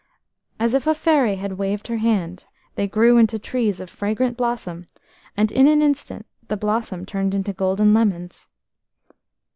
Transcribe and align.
As 0.59 0.73
if 0.73 0.87
a 0.87 0.95
fairy 0.95 1.35
had 1.35 1.59
waved 1.59 1.85
her 1.87 1.97
wand, 2.03 2.45
they 2.73 2.87
grew 2.87 3.17
into 3.17 3.37
trees 3.37 3.79
of 3.79 3.87
fragrant 3.87 4.35
blossom, 4.35 4.87
and 5.37 5.51
in 5.51 5.67
an 5.67 5.83
instant 5.83 6.25
the 6.47 6.57
blossom 6.57 7.05
turned 7.05 7.35
into 7.35 7.53
golden 7.53 7.93
lemons. 7.93 8.47